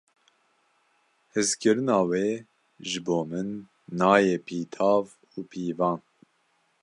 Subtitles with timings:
[1.33, 2.25] Hezkirina wê
[2.87, 3.49] ji bo min
[3.99, 5.05] nayê pîtav
[5.37, 5.99] û pîvan.